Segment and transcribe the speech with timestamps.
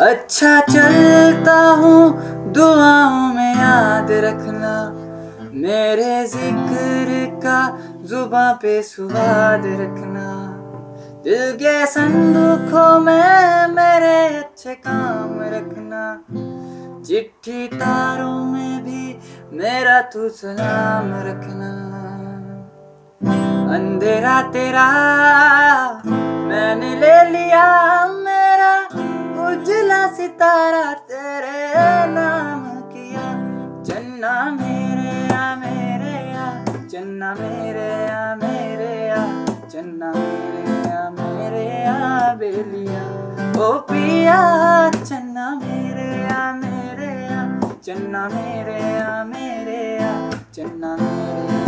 [0.00, 4.72] अच्छा चलता हूँ, दुआओं में याद रखना।
[5.54, 7.58] मेरे ज़िक्र का
[8.02, 10.26] जुबा पे सुवाद रखना।
[11.24, 16.02] दिल के संदूकों में मेरे अच्छे काम रखना।
[17.04, 19.18] चिट्ठी तारों में भी
[19.52, 21.70] मेरा तू सलाम रखना।
[23.74, 24.88] अंधेरा तेरा,
[26.06, 27.89] मैंने ले लिया।
[30.20, 31.60] सितारा तेरे
[32.14, 33.28] नाम किया
[33.88, 36.48] चन्ना मेरे या मेरे या
[36.92, 39.22] चन्ना मेरे या मेरे या
[39.72, 43.04] चन्ना मेरे या मेरे या बेलिया
[43.64, 44.36] ओ पिया
[44.98, 47.40] चन्ना मेरे या मेरे या
[47.86, 50.12] चन्ना मेरे या मेरे या
[50.58, 51.59] या मेरे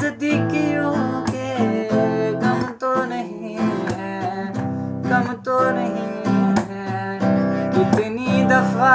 [0.00, 0.92] नजदीकियों
[1.24, 1.48] के
[2.42, 3.56] गम तो नहीं
[3.88, 4.46] है
[5.08, 6.06] कम तो नहीं
[6.68, 7.18] है।
[7.74, 8.94] कितनी दफ़ा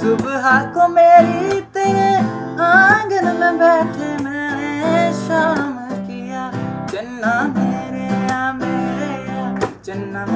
[0.00, 2.12] सुबह को मेरी तेरे
[2.66, 5.72] आँगन में बैठे मैंने शाम
[6.04, 6.44] किया,
[6.92, 9.48] चन्ना मेरे या मेरे या,
[9.86, 10.26] चन्ना